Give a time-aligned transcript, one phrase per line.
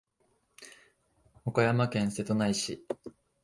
[1.45, 2.83] 岡山県瀬戸内市